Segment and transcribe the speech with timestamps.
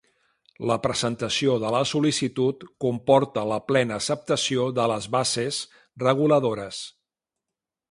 [0.69, 5.63] La presentació de la sol·licitud comporta la plena acceptació de les bases
[6.07, 6.83] reguladores.